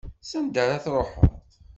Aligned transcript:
S 0.29 0.31
anda 0.37 0.59
ara 0.63 0.83
truḥeḍ? 0.83 1.23